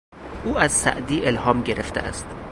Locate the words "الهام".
1.25-1.61